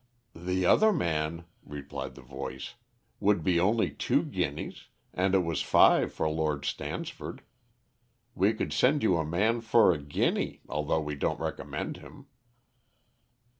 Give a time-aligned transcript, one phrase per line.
[0.33, 2.73] "The other man," replied the voice,
[3.19, 7.43] "would be only two guineas, and it was five for Lord Stansford.
[8.33, 12.25] We could send you a man for a guinea, although we don't recommend him."